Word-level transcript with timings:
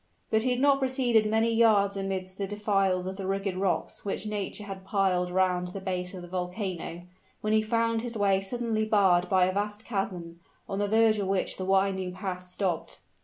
But 0.31 0.41
he 0.41 0.49
had 0.49 0.59
not 0.59 0.79
proceeded 0.79 1.27
many 1.27 1.53
yards 1.53 1.95
amidst 1.95 2.39
the 2.39 2.47
defiles 2.47 3.05
of 3.05 3.17
the 3.17 3.27
rugged 3.27 3.55
rocks 3.55 4.03
which 4.03 4.25
nature 4.25 4.63
had 4.63 4.83
piled 4.83 5.29
around 5.29 5.67
the 5.67 5.79
base 5.79 6.15
of 6.15 6.23
the 6.23 6.27
volcano, 6.27 7.03
when 7.41 7.53
he 7.53 7.61
found 7.61 8.01
his 8.01 8.17
way 8.17 8.41
suddenly 8.41 8.83
barred 8.85 9.29
by 9.29 9.45
a 9.45 9.53
vast 9.53 9.85
chasm, 9.85 10.39
on 10.67 10.79
the 10.79 10.87
verge 10.87 11.19
of 11.19 11.27
which 11.27 11.57
the 11.57 11.65
winding 11.65 12.13
path 12.15 12.47
stopped. 12.47 13.01